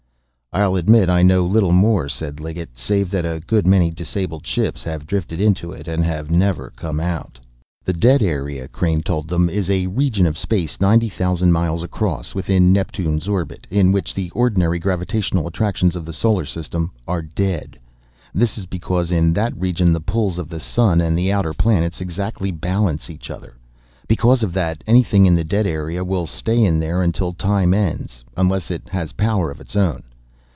[0.53, 4.83] "I'll admit I know little more," said Liggett, "save that a good many disabled ships
[4.83, 7.39] have drifted into it and have never come out."
[7.85, 12.35] "The dead area," Crain told them, "is a region of space ninety thousand miles across
[12.35, 17.79] within Neptune's orbit, in which the ordinary gravitational attractions of the solar system are dead.
[18.33, 22.01] This is because in that region the pulls of the sun and the outer planets
[22.01, 23.55] exactly balance each other.
[24.05, 28.25] Because of that, anything in the dead area, will stay in there until time ends,
[28.35, 30.03] unless it has power of its own.